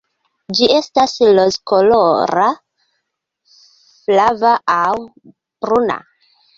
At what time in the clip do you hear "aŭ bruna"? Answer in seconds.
4.81-6.05